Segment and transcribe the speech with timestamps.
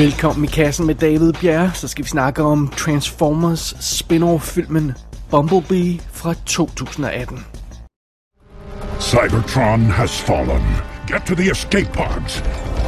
[0.00, 4.94] Velkommen i kassen med David Bjerre, så skal vi snakke om Transformers spin-off-filmen
[5.30, 7.44] Bumblebee fra 2018.
[9.00, 10.62] Cybertron has fallen.
[11.06, 12.42] Get to the escape pods.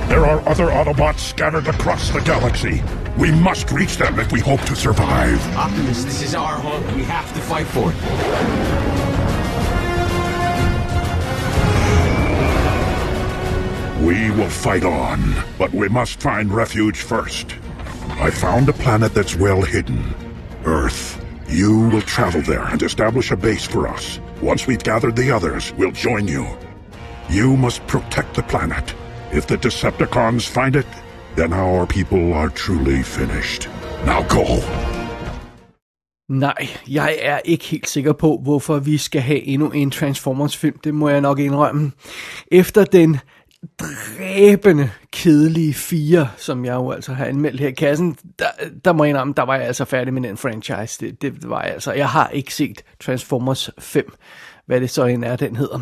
[0.08, 2.82] There are other Autobots scattered across the galaxy.
[3.18, 5.38] We must reach them if we hope to survive.
[5.56, 6.96] Optimus, this is our home.
[6.96, 8.81] We have to fight for it.
[14.22, 15.18] We will fight on,
[15.58, 17.46] but we must find refuge first.
[18.26, 20.14] I found a planet that's well hidden.
[20.64, 21.00] Earth.
[21.48, 24.20] You will travel there and establish a base for us.
[24.40, 26.46] Once we've gathered the others, we'll join you.
[27.30, 28.94] You must protect the planet.
[29.32, 30.86] If the Decepticons find it,
[31.34, 33.68] then our people are truly finished.
[34.06, 34.44] Now go.
[36.28, 40.76] Nej, jeg er ikke helt sikker på, hvorfor vi skal have endnu en Transformers-film.
[40.84, 41.92] Det må jeg nok indrømme.
[42.52, 43.18] Efter den
[43.78, 48.46] dræbende kedelige fire, som jeg jo altså har anmeldt her i kassen, der,
[48.84, 51.00] der må jeg indrømme, der var jeg altså færdig med den franchise.
[51.00, 51.92] Det, det var jeg altså.
[51.92, 54.12] Jeg har ikke set Transformers 5,
[54.66, 55.80] hvad det så end er, den hedder.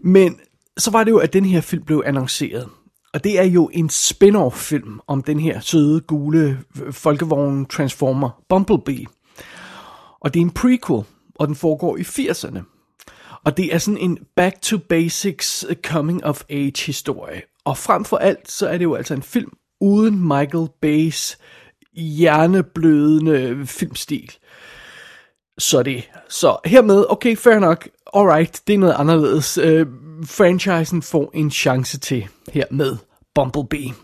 [0.00, 0.40] Men
[0.78, 2.68] så var det jo, at den her film blev annonceret.
[3.14, 8.42] Og det er jo en spin-off film om den her søde, gule øh, folkevogn Transformer
[8.48, 9.06] Bumblebee.
[10.20, 11.02] Og det er en prequel,
[11.34, 12.79] og den foregår i 80'erne.
[13.44, 17.42] Og det er sådan en back to basics uh, coming of age historie.
[17.64, 21.36] Og frem for alt, så er det jo altså en film uden Michael Bay's
[21.92, 24.32] hjerneblødende uh, filmstil.
[25.58, 26.10] Så det.
[26.28, 27.88] Så hermed, okay, fair nok.
[28.14, 29.58] Alright, det er noget anderledes.
[29.58, 29.86] Uh,
[30.24, 32.96] franchisen får en chance til hermed
[33.34, 33.94] Bumblebee.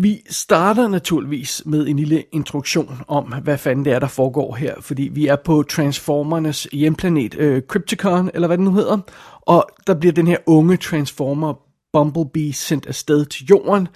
[0.00, 4.74] Vi starter naturligvis med en lille introduktion om, hvad fanden det er, der foregår her,
[4.80, 8.98] fordi vi er på Transformernes hjemplanet, øh, Crypticon, eller hvad den nu hedder,
[9.40, 11.54] og der bliver den her unge Transformer
[11.92, 13.88] Bumblebee sendt afsted til jorden,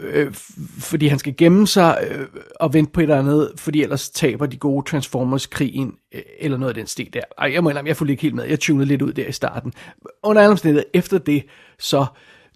[0.00, 0.34] øh,
[0.78, 2.26] fordi han skal gemme sig øh,
[2.60, 6.58] og vente på et eller andet, fordi ellers taber de gode Transformers krigen, øh, eller
[6.58, 7.20] noget af den stil der.
[7.38, 9.32] Ej, jeg må indrømme, jeg fulgte ikke helt med, jeg tunede lidt ud der i
[9.32, 9.72] starten.
[10.22, 11.44] Under alle omstændigheder, efter det,
[11.78, 12.06] så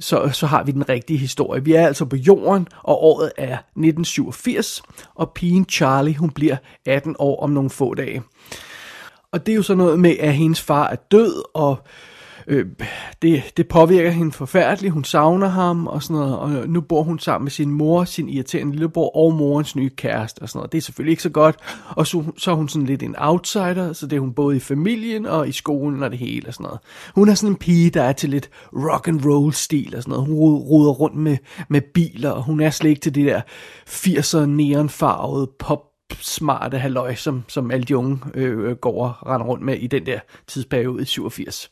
[0.00, 1.64] så, så har vi den rigtige historie.
[1.64, 4.82] Vi er altså på jorden, og året er 1987,
[5.14, 8.22] og pigen Charlie, hun bliver 18 år om nogle få dage.
[9.32, 12.15] Og det er jo så noget med, at hendes far er død, og øh,
[12.46, 12.66] øh,
[13.22, 14.92] det, det påvirker hende forfærdeligt.
[14.92, 18.28] Hun savner ham og sådan noget, og nu bor hun sammen med sin mor, sin
[18.28, 20.72] irriterende lillebror og morens nye kæreste og sådan noget.
[20.72, 21.56] Det er selvfølgelig ikke så godt,
[21.88, 24.60] og så, så er hun sådan lidt en outsider, så det er hun både i
[24.60, 26.80] familien og i skolen og det hele og sådan noget.
[27.14, 30.12] Hun er sådan en pige, der er til lidt rock and roll stil og sådan
[30.12, 30.26] noget.
[30.26, 31.36] Hun ruder rundt med,
[31.68, 33.40] med biler, og hun er slet ikke til det der
[33.88, 35.80] 80'er neonfarvede pop
[36.20, 40.06] smarte halløj, som, som alle de unge øh, går og render rundt med i den
[40.06, 41.70] der tidsperiode i 87.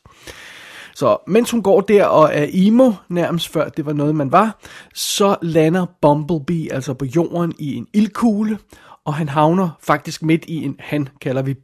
[0.95, 4.59] Så mens hun går der og er emo, nærmest før det var noget, man var,
[4.93, 8.57] så lander Bumblebee altså på jorden i en ildkugle,
[9.05, 11.55] og han havner faktisk midt i en, han kalder vi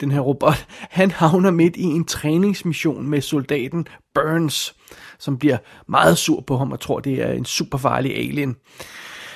[0.00, 0.66] den her robot,
[1.00, 4.74] han havner midt i en træningsmission med soldaten Burns,
[5.18, 5.56] som bliver
[5.88, 8.56] meget sur på ham og tror, det er en super farlig alien.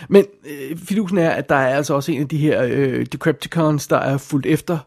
[0.08, 3.86] Men øh, fidusen er, at der er altså også en af de her øh, Decepticons,
[3.86, 4.78] der er fuldt efter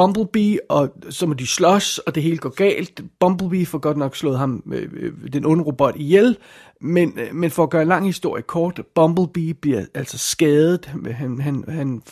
[0.00, 3.00] Bumblebee, og så må de slås, og det hele går galt.
[3.20, 6.36] Bumblebee får godt nok slået ham, øh, øh, den onde robot ihjel,
[6.80, 11.40] men, øh, men for at gøre en lang historie kort, Bumblebee bliver altså skadet, han,
[11.40, 12.02] han, han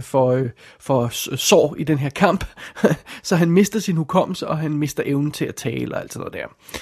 [0.00, 0.48] får, øh,
[0.80, 2.44] får sår i den her kamp,
[3.22, 6.20] så han mister sin hukommelse, og han mister evnen til at tale og alt sådan
[6.20, 6.78] noget der.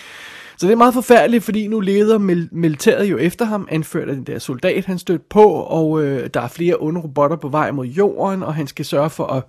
[0.57, 4.15] Så det er meget forfærdeligt, fordi nu leder mil- militæret jo efter ham, anført af
[4.15, 7.71] den der soldat, han stødt på, og øh, der er flere onde robotter på vej
[7.71, 9.43] mod jorden, og han skal sørge for at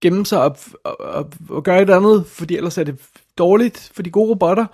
[0.00, 2.98] gemme sig og, og, og, og gøre et andet, fordi ellers er det
[3.38, 4.66] dårligt for de gode robotter.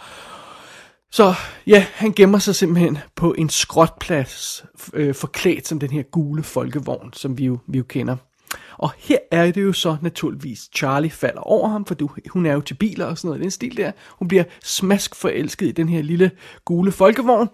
[1.10, 1.34] Så
[1.66, 7.12] ja, han gemmer sig simpelthen på en skrotplads, øh, forklædt som den her gule folkevogn,
[7.12, 8.16] som vi jo, vi jo kender.
[8.78, 12.52] Og her er det jo så naturligvis, Charlie falder over ham, for du, hun er
[12.52, 13.92] jo til biler og sådan noget i den stil der.
[14.18, 16.30] Hun bliver smask forelsket i den her lille
[16.64, 17.48] gule folkevogn.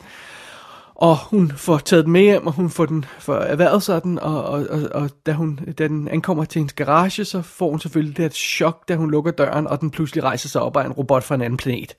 [1.03, 4.19] Og hun får taget den med hjem, og hun får den for erhvervet sig den,
[4.19, 7.81] og, og, og, og da, hun, da den ankommer til hendes garage, så får hun
[7.81, 10.85] selvfølgelig det et chok, da hun lukker døren, og den pludselig rejser sig op af
[10.85, 11.97] en robot fra en anden planet.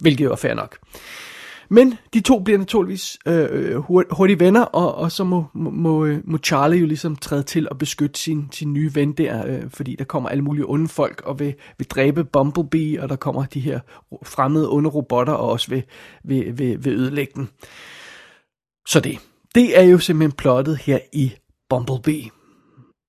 [0.00, 0.78] Hvilket jo er fair nok.
[1.68, 3.76] Men de to bliver naturligvis øh, øh
[4.10, 7.78] hurtige venner, og, og så må, må, øh, må Charlie jo ligesom træde til og
[7.78, 11.38] beskytte sin, sin nye ven der, øh, fordi der kommer alle mulige onde folk og
[11.38, 13.80] vil, vil dræbe Bumblebee, og der kommer de her
[14.22, 15.82] fremmede onde robotter og også vil,
[16.24, 17.48] vil, vil, vil ødelægge den.
[18.88, 19.18] Så det,
[19.54, 21.32] det er jo simpelthen plottet her i
[21.68, 22.30] Bumblebee.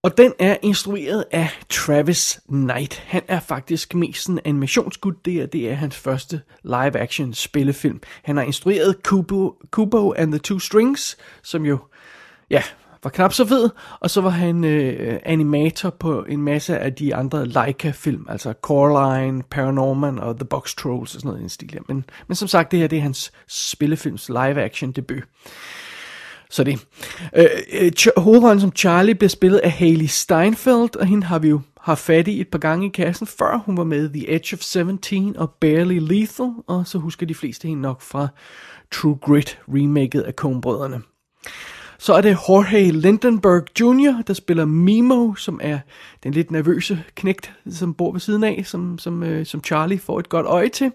[0.04, 2.98] Og den er instrueret af Travis Knight.
[3.08, 5.14] Han er faktisk mest en animationsgud.
[5.26, 8.02] Det er, det er hans første live-action spillefilm.
[8.24, 11.78] Han har instrueret Kubo, Kubo and the Two Strings, som jo
[12.50, 12.64] ja,
[13.04, 13.70] var knap så fed,
[14.00, 19.44] og så var han øh, animator på en masse af de andre Leica-film, altså Coraline,
[19.44, 21.80] Paranorman og The Box Trolls og sådan noget i den stil.
[21.88, 25.24] Men, men som sagt, det her det er hans spillefilms live-action debut.
[26.50, 26.86] Så det.
[27.36, 31.62] Øh, øh, hovedrollen som Charlie bliver spillet af Haley Steinfeld, og hende har vi jo
[31.82, 34.60] har fat i et par gange i kassen, før hun var med The Edge of
[34.60, 38.28] 17 og Barely Lethal, og så husker de fleste hende nok fra
[38.92, 41.02] True Grit, remaket af Coen-brødrene.
[42.02, 45.80] Så er det Jorge Lindenberg Jr., der spiller Mimo, som er
[46.24, 50.20] den lidt nervøse knægt, som bor ved siden af, som, som, øh, som Charlie får
[50.20, 50.92] et godt øje til.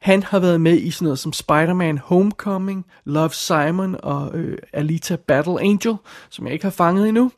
[0.00, 5.16] Han har været med i sådan noget som Spider-Man Homecoming, Love Simon og øh, Alita
[5.16, 5.94] Battle Angel,
[6.30, 7.30] som jeg ikke har fanget endnu.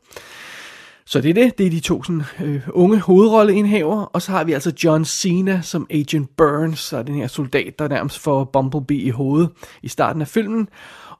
[1.05, 1.57] Så det er det.
[1.57, 4.01] Det er de to sådan, øh, unge hovedrolleindhaver.
[4.01, 7.87] Og så har vi altså John Cena som Agent Burns, og den her soldat, der
[7.87, 9.49] nærmest får Bumblebee i hovedet
[9.81, 10.69] i starten af filmen.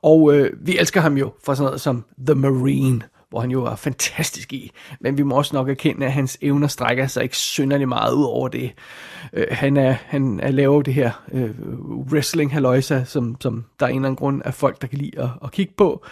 [0.01, 3.65] Og øh, vi elsker ham jo for sådan noget som The Marine, hvor han jo
[3.65, 4.71] er fantastisk i.
[5.00, 8.24] Men vi må også nok erkende, at hans evner strækker sig ikke synderligt meget ud
[8.24, 8.71] over det.
[9.33, 11.51] Øh, han, er, han er laver det her øh,
[12.12, 15.21] wrestling haløjsa, som, som der er en eller anden grund af folk, der kan lide
[15.21, 16.06] at, at kigge på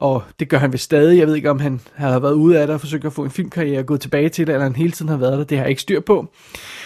[0.00, 1.18] og det gør han ved stadig.
[1.18, 3.30] Jeg ved ikke, om han har været ude af det og forsøgt at få en
[3.30, 5.44] filmkarriere og gået tilbage til det, eller han hele tiden har været der.
[5.44, 6.32] Det har jeg ikke styr på.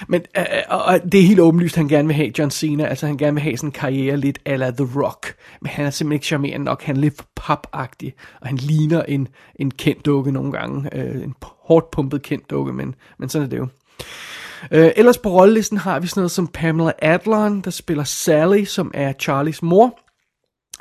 [0.08, 2.86] Men øh, øh og det er helt åbenlyst, at han gerne vil have John Cena.
[2.86, 5.34] Altså han gerne vil have sådan en karriere lidt ala The Rock.
[5.60, 6.82] Men han er simpelthen ikke charmerende nok.
[6.82, 10.98] Han er lidt papagtig, og han ligner en, en kendt dukke nogle gange.
[10.98, 13.66] Øh, en hårdt pumpet kendt dukke, men, men sådan er det jo.
[14.70, 18.90] Øh, ellers på rollelisten har vi sådan noget som Pamela Adlon, der spiller Sally, som
[18.94, 19.98] er Charlies mor.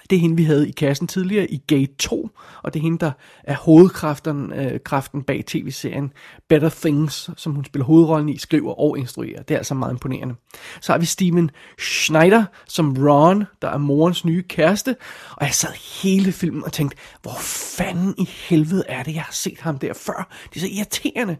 [0.09, 2.29] Det er hende, vi havde i kassen tidligere i Gate 2,
[2.63, 3.11] og det er hende, der
[3.43, 6.11] er hovedkræften øh, kraften bag tv-serien
[6.49, 9.43] Better Things, som hun spiller hovedrollen i, skriver og instruerer.
[9.43, 10.35] Det er altså meget imponerende.
[10.81, 14.95] Så har vi Steven Schneider som Ron, der er morens nye kæreste,
[15.31, 17.37] og jeg sad hele filmen og tænkte, hvor
[17.77, 20.35] fanden i helvede er det, jeg har set ham der før?
[20.53, 21.37] Det er så irriterende.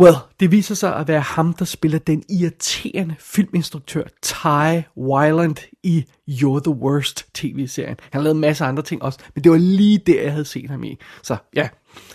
[0.00, 6.04] Well, det viser sig at være ham, der spiller den irriterende filminstruktør Ty Wyland i
[6.30, 7.96] You're the Worst tv-serien.
[8.10, 10.44] Han lavede masser af masse andre ting også, men det var lige det, jeg havde
[10.44, 10.98] set ham i.
[11.22, 11.70] Så ja, yeah.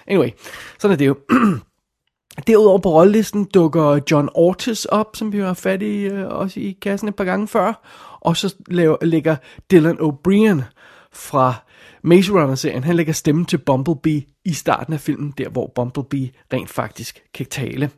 [0.08, 0.30] anyway,
[0.80, 1.16] sådan er det jo.
[2.48, 6.78] Derudover på rollelisten dukker John Ortiz op, som vi har fat i øh, også i
[6.82, 7.74] kassen et par gange før.
[8.22, 9.36] Og så laver, lægger
[9.72, 10.62] Dylan O'Brien
[11.14, 11.54] fra
[12.04, 16.70] Maze Runner-serien, han lægger stemme til Bumblebee i starten af filmen, der hvor Bumblebee rent
[16.70, 17.90] faktisk kan tale.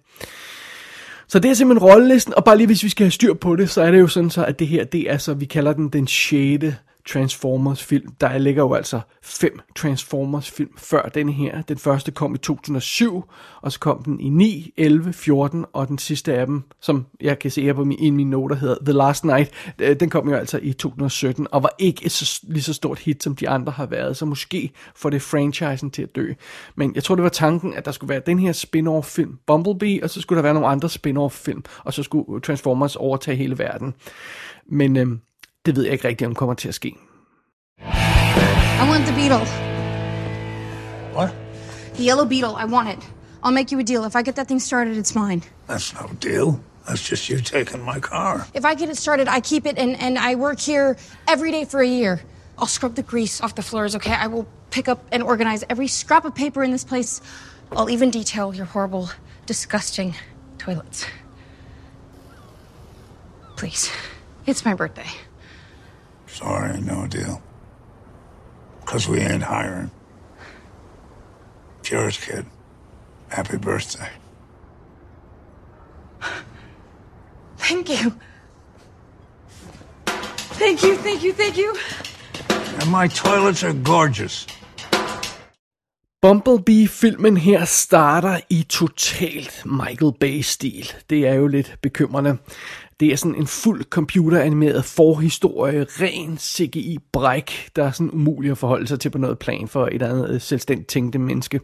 [1.27, 3.69] Så det er simpelthen rollelisten, og bare lige hvis vi skal have styr på det,
[3.69, 5.89] så er det jo sådan så, at det her, det er så, vi kalder den
[5.89, 6.65] den 6.
[7.07, 8.07] Transformers film.
[8.21, 11.61] Der ligger jo altså fem Transformers film før den her.
[11.61, 13.23] Den første kom i 2007,
[13.61, 17.39] og så kom den i 9, 11, 14, og den sidste af dem, som jeg
[17.39, 20.29] kan se her på min, i mine noter, hedder The Last Night, øh, den kom
[20.29, 23.49] jo altså i 2017, og var ikke et så, lige så stort hit, som de
[23.49, 26.33] andre har været, så måske får det franchisen til at dø.
[26.75, 30.03] Men jeg tror, det var tanken, at der skulle være den her spin-off film, Bumblebee,
[30.03, 33.57] og så skulle der være nogle andre spin-off film, og så skulle Transformers overtage hele
[33.57, 33.93] verden.
[34.65, 35.07] Men Øh,
[35.65, 36.95] det ved jeg ikke rigtigt, om kommer til at ske.
[38.83, 39.47] I want the beetle.
[41.13, 41.29] What?
[41.95, 42.55] The yellow beetle.
[42.57, 43.11] I want it.
[43.43, 44.05] I'll make you a deal.
[44.05, 45.43] If I get that thing started, it's mine.
[45.67, 46.59] That's no deal.
[46.87, 48.45] That's just you taking my car.
[48.53, 50.97] If I get it started, I keep it, and, and I work here
[51.27, 52.21] every day for a year.
[52.57, 54.13] I'll scrub the grease off the floors, okay?
[54.13, 57.21] I will pick up and organize every scrap of paper in this place.
[57.71, 59.09] I'll even detail your horrible,
[59.45, 60.15] disgusting
[60.57, 61.05] toilets.
[63.55, 63.91] Please.
[64.45, 65.07] It's my birthday.
[66.33, 67.41] Sorry, no deal.
[68.79, 69.91] Because we ain't hiring.
[71.85, 72.45] Yours, kid.
[73.29, 74.09] Happy birthday.
[77.57, 78.13] Thank you.
[80.57, 81.75] Thank you, thank you, thank you.
[82.79, 84.47] And my toilets are gorgeous.
[86.23, 90.93] Bumblebee-filmen her starter i totalt Michael Bay-stil.
[91.09, 92.37] Det er jo lidt bekymrende.
[92.99, 98.87] Det er sådan en fuld computeranimeret forhistorie, ren CGI-bræk, der er sådan umulig at forholde
[98.87, 101.59] sig til på noget plan for et andet øh, selvstændigt tænkende menneske.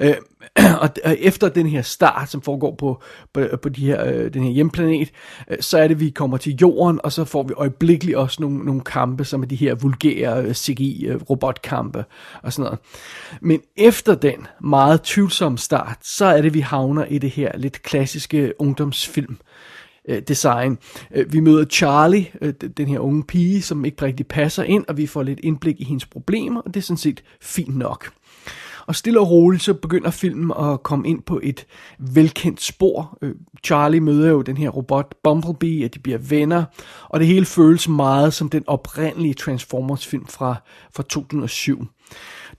[0.00, 0.14] Øh,
[0.82, 4.42] og øh, efter den her start, som foregår på, på, på de her, øh, den
[4.42, 5.10] her hjemplanet,
[5.50, 8.64] øh, så er det, vi kommer til jorden, og så får vi øjeblikkeligt også nogle,
[8.64, 12.04] nogle kampe, som er de her vulgære øh, CGI-robotkampe
[12.42, 12.78] og sådan noget.
[13.40, 17.82] Men efter den meget tvivlsomme start, så er det, vi havner i det her lidt
[17.82, 19.36] klassiske ungdomsfilm øh,
[20.08, 20.78] Øh, design.
[21.14, 24.96] Øh, vi møder Charlie, øh, den her unge pige, som ikke rigtig passer ind, og
[24.96, 28.10] vi får lidt indblik i hendes problemer, og det er sådan set fint nok.
[28.86, 31.66] Og stille og roligt, så begynder filmen at komme ind på et
[31.98, 33.18] velkendt spor.
[33.22, 33.34] Øh,
[33.64, 36.64] Charlie møder jo den her robot Bumblebee, og de bliver venner,
[37.08, 40.54] og det hele føles meget som den oprindelige Transformers-film fra,
[40.94, 41.86] fra 2007.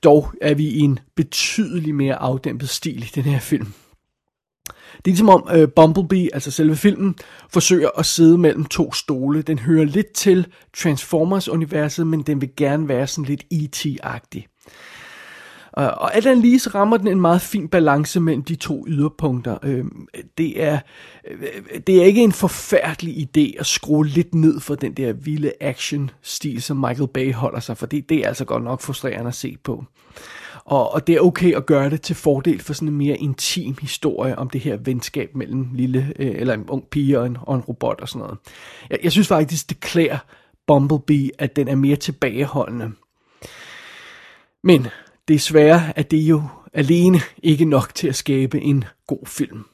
[0.04, 3.74] Dog er vi i en betydelig mere afdæmpet stil i den her film.
[4.98, 7.16] Det er ligesom om øh, Bumblebee, altså selve filmen,
[7.50, 9.42] forsøger at sidde mellem to stole.
[9.42, 10.48] Den hører lidt til
[10.78, 14.48] Transformers-universet, men den vil gerne være sådan lidt E.T.-agtig.
[15.74, 19.58] Og alt andet lige så rammer den en meget fin balance mellem de to yderpunkter.
[19.64, 20.08] Øhm,
[20.38, 20.80] det er,
[21.28, 21.38] øh,
[21.88, 26.62] det er ikke en forfærdelig idé at skrue lidt ned for den der vilde action-stil,
[26.62, 27.86] som Michael Bay holder sig for.
[27.86, 29.84] Det, det er altså godt nok frustrerende at se på.
[30.70, 33.76] Og, og det er okay at gøre det til fordel for sådan en mere intim
[33.82, 37.56] historie om det her venskab mellem lille, øh, eller en ung pige og en, og
[37.56, 38.38] en robot og sådan noget.
[38.90, 40.18] Jeg, jeg synes faktisk, det klæder
[40.68, 42.92] Bumblebee, at den er mere tilbageholdende.
[44.64, 44.88] Men
[45.30, 49.66] Desværre er det jo alene ikke nok til at skabe en god film.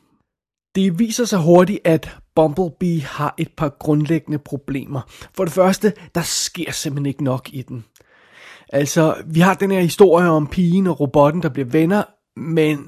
[0.75, 5.02] Det viser sig hurtigt, at Bumblebee har et par grundlæggende problemer.
[5.34, 7.86] For det første, der sker simpelthen ikke nok i den.
[8.70, 12.04] Altså, vi har den her historie om pigen og robotten, der bliver venner,
[12.40, 12.88] men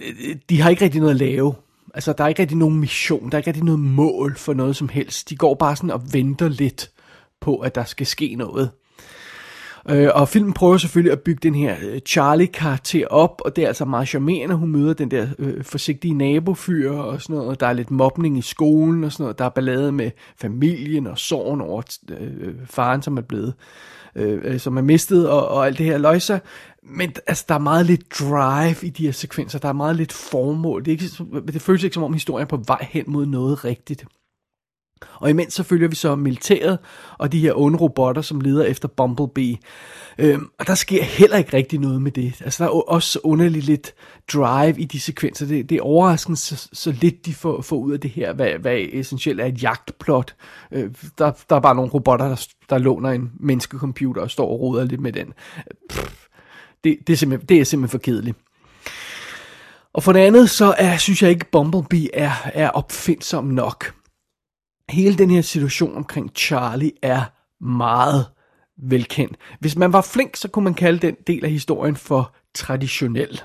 [0.00, 1.54] øh, de har ikke rigtig noget at lave.
[1.94, 4.76] Altså, der er ikke rigtig nogen mission, der er ikke rigtig noget mål for noget
[4.76, 5.30] som helst.
[5.30, 6.90] De går bare sådan og venter lidt
[7.40, 8.70] på, at der skal ske noget.
[9.90, 13.68] Øh, og filmen prøver selvfølgelig at bygge den her øh, Charlie-karakter op, og det er
[13.68, 17.66] altså meget charmerende, hun møder den der øh, forsigtige nabofyr og sådan noget, og der
[17.66, 21.60] er lidt mobning i skolen og sådan noget, der er ballade med familien og sorgen
[21.60, 23.54] over øh, faren, som er blevet,
[24.18, 26.38] Øh, øh, som er mistet, og, og alt det her løjser.
[26.82, 30.12] Men altså, der er meget lidt drive i de her sekvenser, der er meget lidt
[30.12, 30.84] formål.
[30.84, 33.64] Det, er ikke, det føles ikke som om historien er på vej hen mod noget
[33.64, 34.04] rigtigt.
[35.14, 36.78] Og imens så følger vi så militæret
[37.18, 39.56] og de her onde robotter, som leder efter Bumblebee.
[40.18, 42.34] Øhm, og der sker heller ikke rigtig noget med det.
[42.44, 43.94] Altså der er også underligt lidt
[44.32, 45.46] drive i de sekvenser.
[45.46, 48.50] Det, det er overraskende så, så lidt de får, får ud af det her, hvad,
[48.50, 50.34] hvad essentielt er et jagtplot.
[50.72, 54.60] Øh, der, der er bare nogle robotter, der, der låner en menneskecomputer og står og
[54.60, 55.32] roder lidt med den.
[55.90, 56.18] Pff,
[56.84, 58.36] det, det, er simpelthen, det er simpelthen for kedeligt.
[59.92, 63.94] Og for det andet, så er, synes jeg ikke, Bumblebee er, er opfindsom nok
[64.90, 67.24] hele den her situation omkring Charlie er
[67.64, 68.26] meget
[68.82, 69.36] velkendt.
[69.60, 73.42] Hvis man var flink, så kunne man kalde den del af historien for traditionel.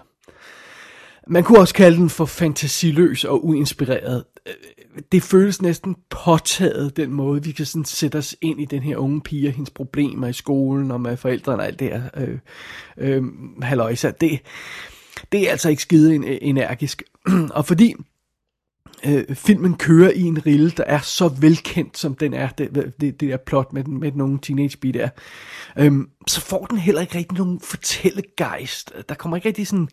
[1.27, 4.23] Man kunne også kalde den for fantasiløs og uinspireret.
[4.47, 4.53] Øh,
[5.11, 8.97] det føles næsten påtaget, den måde, vi kan sådan sætte os ind i den her
[8.97, 12.39] unge pige og hendes problemer i skolen og med forældrene og alt det her øh,
[12.97, 13.23] øh,
[13.61, 14.11] halløjsa.
[14.21, 14.39] Det,
[15.31, 17.03] det er altså ikke skide energisk.
[17.57, 17.95] og fordi
[19.05, 22.93] øh, filmen kører i en rille, der er så velkendt, som den er, det, det,
[23.01, 25.09] det der plot med, den, med nogle teenage beat der,
[25.77, 28.93] øhm, så får den heller ikke rigtig nogen fortællegejst.
[29.09, 29.87] Der kommer ikke rigtig sådan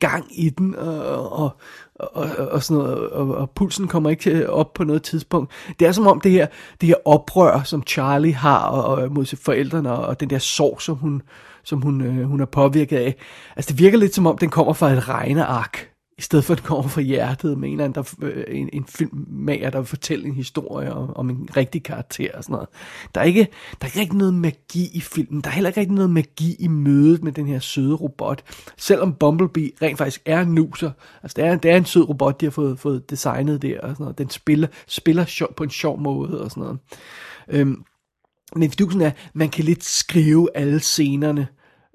[0.00, 1.56] gang i den, og, og,
[1.94, 5.52] og, og, sådan noget, og, og pulsen kommer ikke op på noget tidspunkt.
[5.80, 6.46] Det er som om det her,
[6.80, 10.82] det her oprør, som Charlie har og, og mod forældrene, og, og den der sorg,
[10.82, 11.22] som hun,
[11.64, 13.14] som hun, øh, hun er påvirket af.
[13.56, 15.91] Altså det virker lidt som om, den kommer fra et regneark
[16.22, 18.70] i stedet for at det kommer fra hjertet med en, eller anden, der, øh, en,
[18.72, 22.68] en filmmager, der vil fortælle en historie om, om en rigtig karakter og sådan noget.
[23.14, 25.40] Der er, ikke, der er ikke rigtig noget magi i filmen.
[25.40, 28.42] Der er heller ikke rigtig noget magi i mødet med den her søde robot.
[28.76, 30.90] Selvom Bumblebee rent faktisk er en nuser.
[31.22, 33.88] Altså det er, det er en sød robot, de har fået, fået designet der og
[33.88, 34.18] sådan noget.
[34.18, 36.78] Den spiller, spiller sjov, på en sjov måde og sådan noget.
[37.48, 37.84] Øhm,
[38.56, 41.46] men fidusen er, man kan lidt skrive alle scenerne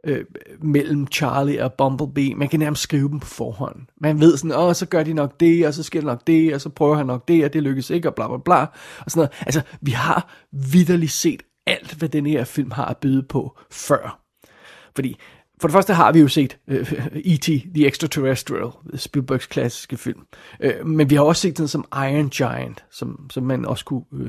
[0.07, 0.25] øh,
[0.61, 2.35] mellem Charlie og Bumblebee.
[2.35, 3.75] Man kan nærmest skrive dem på forhånd.
[4.01, 6.53] Man ved sådan, åh, så gør de nok det, og så sker der nok det,
[6.53, 8.65] og så prøver han nok det, og det lykkes ikke, og bla bla bla.
[9.05, 9.31] Og sådan noget.
[9.41, 14.19] Altså, vi har vidderligt set alt, hvad den her film har at byde på før.
[14.95, 15.17] Fordi
[15.61, 17.45] for det første har vi jo set øh, uh, E.T.
[17.75, 20.19] The Extraterrestrial, Spielbergs klassiske film.
[20.65, 24.03] Uh, men vi har også set den som Iron Giant, som, som man også kunne
[24.11, 24.19] uh,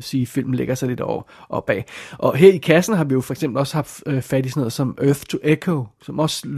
[0.00, 1.84] sige, filmen lægger sig lidt over, op bag.
[2.12, 4.60] Og her i kassen har vi jo for eksempel også haft uh, fat i sådan
[4.60, 6.48] noget som Earth to Echo, som også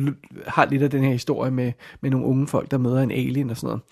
[0.47, 3.51] har lidt af den her historie med, med nogle unge folk, der møder en alien
[3.51, 3.83] og sådan noget.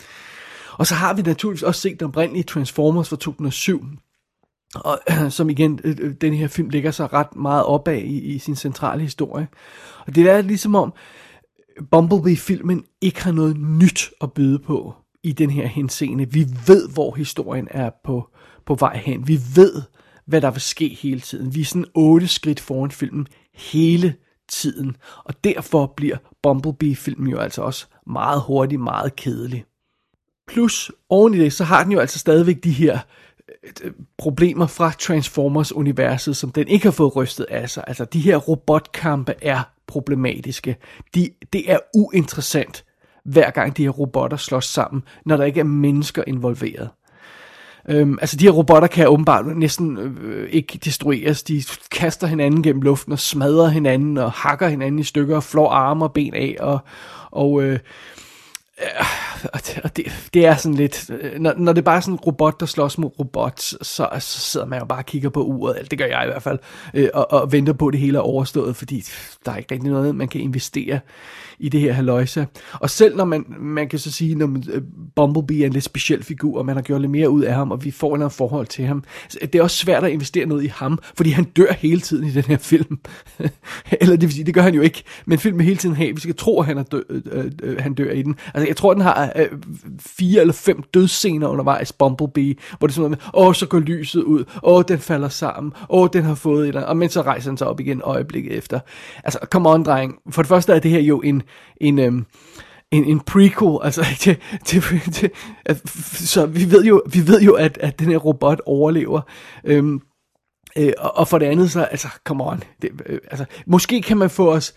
[0.78, 3.84] Og så har vi naturligvis også set den oprindelige Transformers fra 2007,
[4.74, 4.98] og
[5.30, 8.56] som igen, øh, øh, den her film ligger sig ret meget opad i, i sin
[8.56, 9.48] centrale historie.
[10.06, 10.92] Og det er ligesom om
[11.90, 16.32] Bumblebee-filmen ikke har noget nyt at byde på i den her henseende.
[16.32, 18.28] Vi ved, hvor historien er på,
[18.66, 19.28] på vej hen.
[19.28, 19.82] Vi ved,
[20.26, 21.54] hvad der vil ske hele tiden.
[21.54, 24.14] Vi er sådan otte skridt foran filmen hele
[24.48, 24.96] tiden.
[25.24, 29.64] Og derfor bliver Bumblebee-filmen jo altså også meget hurtigt, meget kedelig.
[30.48, 33.27] Plus, oven i det, så har den jo altså stadigvæk de her øh,
[33.64, 37.84] Øh, øh, problemer fra Transformers-universet, som den ikke har fået rystet af sig.
[37.86, 40.76] Altså, de her robotkampe er problematiske.
[41.14, 42.84] De, det er uinteressant,
[43.24, 46.88] hver gang de her robotter slås sammen, når der ikke er mennesker involveret.
[47.88, 51.42] Øhm, altså de her robotter kan åbenbart næsten øh, ikke destrueres.
[51.42, 55.70] De kaster hinanden gennem luften og smadrer hinanden og hakker hinanden i stykker og flår
[55.70, 56.56] arme og ben af.
[56.60, 56.78] Og,
[57.30, 58.88] og øh, øh
[59.84, 62.60] og det, det er sådan lidt, øh, når, når det er bare sådan en robot,
[62.60, 65.98] der slås mod robot, så, så sidder man jo bare og kigger på uret, det
[65.98, 66.58] gør jeg i hvert fald,
[66.94, 69.04] øh, og, og venter på, at det hele er overstået, fordi
[69.46, 71.00] der er ikke rigtig noget, man kan investere
[71.58, 72.46] i det her haløjse.
[72.72, 74.82] Og selv når man, man kan så sige, når man, øh,
[75.16, 77.70] Bumblebee er en lidt speciel figur, og man har gjort lidt mere ud af ham,
[77.70, 79.04] og vi får en forhold til ham,
[79.40, 82.30] det er også svært at investere noget i ham, fordi han dør hele tiden i
[82.30, 82.98] den her film.
[84.00, 86.20] Eller det vil sige, det gør han jo ikke, men filmen hele tiden, hey, vi
[86.20, 88.36] skal tro, at han, er dø, øh, øh, øh han dør i den.
[88.54, 89.48] Altså, jeg tror, den har øh,
[90.00, 93.78] fire eller fem dødsscener undervejs, Bumblebee, hvor det er sådan noget med, åh, så går
[93.78, 97.08] lyset ud, åh, den falder sammen, åh, den har fået et eller andet, og men
[97.08, 98.80] så rejser den sig op igen øjeblikket efter.
[99.24, 100.14] Altså, come on, dreng.
[100.30, 101.42] For det første er det her jo en
[101.80, 102.24] en, øhm,
[102.90, 104.82] en, en prequel, altså til, til,
[105.12, 105.30] til,
[105.64, 109.20] at, så vi ved jo, vi ved jo at, at den her robot overlever.
[109.64, 110.00] Øhm,
[110.78, 114.16] øh, og, og for det andet så, altså, come on, det, øh, altså, måske kan
[114.16, 114.74] man få os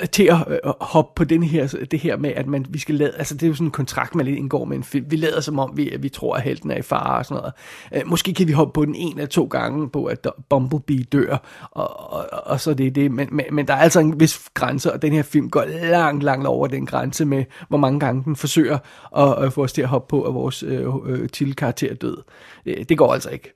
[0.00, 2.94] Øh, til at øh, hoppe på den her, det her med, at man, vi skal
[2.94, 5.06] lade, altså det er jo sådan en kontrakt, man indgår med en film.
[5.10, 7.52] Vi lader som om, vi, vi tror, at helten er i fare og sådan noget.
[7.94, 11.36] Øh, måske kan vi hoppe på den en eller to gange på, at Bumblebee dør,
[11.70, 13.10] og, og, og så det er det.
[13.10, 16.24] Men, men, men der er altså en vis grænse, og den her film går langt,
[16.24, 18.78] langt over den grænse med, hvor mange gange den forsøger
[19.16, 22.16] at, at få os til at hoppe på, at vores øh, øh, titelkarakter er død.
[22.64, 23.53] Det, det går altså ikke.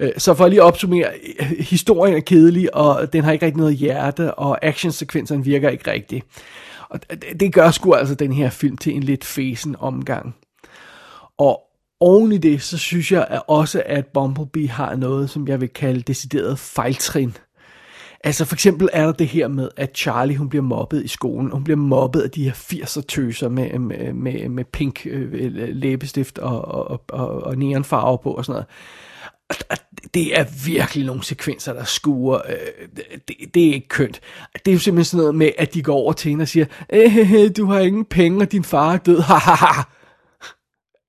[0.00, 3.60] Øh, så for at lige opsummere, øh, historien er kedelig, og den har ikke rigtig
[3.60, 6.26] noget hjerte, og actionsekvenserne virker ikke rigtigt.
[6.88, 7.00] Og
[7.40, 10.34] det gør sgu altså den her film til en lidt fesen omgang.
[11.38, 11.60] Og
[12.00, 15.68] oven i det, så synes jeg at også, at Bumblebee har noget, som jeg vil
[15.68, 17.36] kalde decideret fejltrin.
[18.24, 21.50] Altså for eksempel er der det her med, at Charlie hun bliver mobbet i skolen.
[21.50, 26.38] Hun bliver mobbet af de her 80'er tøser med, med, med, med pink øh, læbestift
[26.38, 28.66] og, og, og, og neonfarve på og sådan noget
[30.14, 32.40] det er virkelig nogle sekvenser, der skuer.
[32.48, 32.88] Øh,
[33.28, 34.20] det, det er ikke kønt.
[34.64, 36.66] Det er jo simpelthen sådan noget med, at de går over til hende og siger,
[36.92, 39.22] øh, du har ingen penge, og din far er død.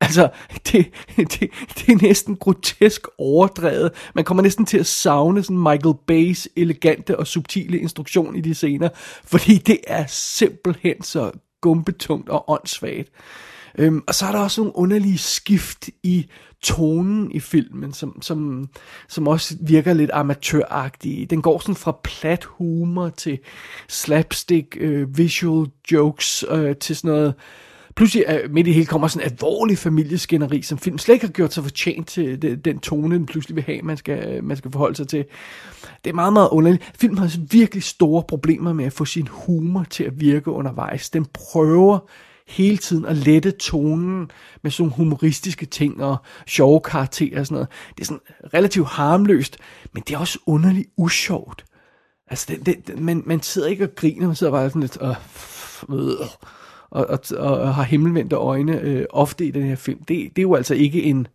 [0.02, 0.30] altså,
[0.72, 0.86] det,
[1.18, 1.40] det,
[1.78, 3.92] det er næsten grotesk overdrevet.
[4.16, 8.54] Man kommer næsten til at savne sådan Michael Bay's elegante og subtile instruktion i de
[8.54, 8.90] scener,
[9.24, 13.10] fordi det er simpelthen så gumbetungt og åndssvagt.
[13.78, 16.28] Øhm, og så er der også nogle underlige skift i
[16.62, 18.70] tonen i filmen, som, som,
[19.10, 21.30] som også virker lidt amatøragtig.
[21.30, 23.40] Den går sådan fra plat humor til
[23.88, 27.34] slapstick, øh, visual jokes, øh, til sådan noget...
[27.96, 31.32] Pludselig øh, midt i hele kommer sådan en alvorlig familieskænderi, som film slet ikke har
[31.32, 34.72] gjort sig fortjent til den, den tone, den pludselig vil have, man skal, man skal
[34.72, 35.26] forholde sig til.
[36.04, 36.92] Det er meget, meget underligt.
[37.00, 41.10] Filmen har virkelig store problemer med at få sin humor til at virke undervejs.
[41.10, 42.00] Den prøver
[42.52, 47.70] hele tiden at lette tonen med sådan humoristiske ting og sjove karakterer og sådan noget.
[47.98, 48.22] Det er sådan
[48.54, 49.58] relativt harmløst,
[49.94, 51.66] men det er også underligt usjovt.
[52.28, 55.16] Altså, det, det, man, man sidder ikke og griner, man sidder bare sådan lidt og,
[56.90, 60.00] og, og, og har himmelvendte øjne øh, ofte i den her film.
[60.00, 61.28] Det, det er jo altså ikke en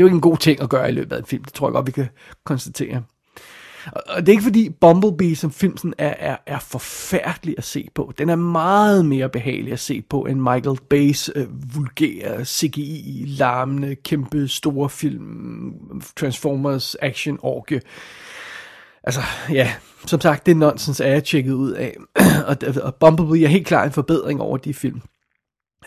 [0.00, 1.44] det er jo ikke en god ting at gøre i løbet af en film.
[1.44, 2.08] Det tror jeg godt, vi kan
[2.44, 3.02] konstatere.
[3.86, 7.88] Og det er ikke fordi Bumblebee som film sådan er, er, er forfærdelig at se
[7.94, 8.12] på.
[8.18, 13.94] Den er meget mere behagelig at se på end Michael Bay's øh, vulgære, CGI, larmende,
[13.94, 15.74] kæmpe store film,
[16.16, 17.80] Transformers action orke.
[19.02, 19.72] Altså, ja,
[20.06, 21.96] som sagt, det nonsens er jeg tjekket ud af.
[22.48, 25.02] og, og Bumblebee er helt klart en forbedring over de film.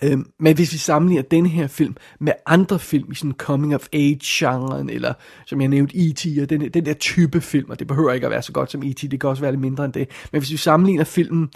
[0.04, 3.88] Øhm, men hvis vi sammenligner den her film med andre film i sådan coming of
[3.94, 5.14] age genren, eller
[5.46, 6.28] som jeg nævnte E.T.
[6.42, 8.84] og den, den der type film, og det behøver ikke at være så godt som
[8.84, 11.50] E.T., det kan også være lidt mindre end det, men hvis vi sammenligner filmen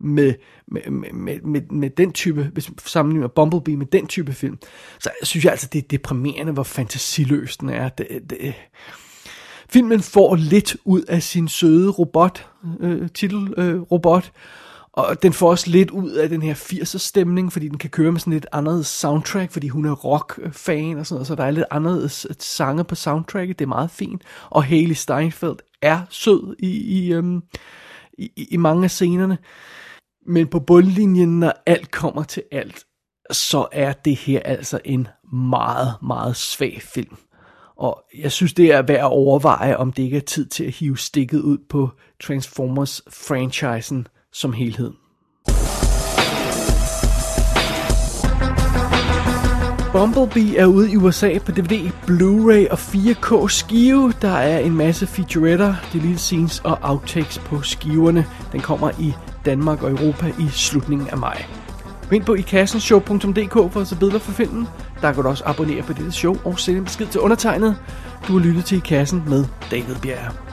[0.00, 0.34] med,
[0.66, 4.58] med, med, med, med den type, hvis vi sammenligner Bumblebee med den type film,
[5.00, 7.88] så synes jeg altså, det er deprimerende, hvor fantasiløs den er.
[7.88, 8.54] Det, det,
[9.68, 12.46] filmen får lidt ud af sin søde robot,
[12.80, 14.32] øh, titel øh, robot,
[14.92, 18.12] og den får også lidt ud af den her 80'er stemning, fordi den kan køre
[18.12, 21.50] med sådan lidt andet soundtrack, fordi hun er rock-fan og sådan noget, så der er
[21.50, 24.22] lidt anderledes sange på soundtracket, det er meget fint.
[24.50, 27.42] Og Haley Steinfeld er sød i, i, øhm,
[28.18, 29.38] i, i mange af scenerne.
[30.26, 32.84] Men på bundlinjen, når alt kommer til alt,
[33.30, 37.16] så er det her altså en meget, meget svag film.
[37.76, 40.72] Og jeg synes, det er værd at overveje, om det ikke er tid til at
[40.72, 41.90] hive stikket ud på
[42.24, 44.92] Transformers-franchisen som helhed.
[49.92, 54.12] Bumblebee er ude i USA på DVD, Blu-ray og 4K skive.
[54.22, 58.26] Der er en masse featuretter, deleted scenes og outtakes på skiverne.
[58.52, 59.14] Den kommer i
[59.44, 61.44] Danmark og Europa i slutningen af maj.
[62.08, 64.68] Gå ind på ikassenshow.dk for at se billeder for filmen.
[65.02, 67.76] der kan du også abonnere på dette show og sende en besked til undertegnet.
[68.28, 70.51] Du har lyttet til I Kassen med David Bjerre.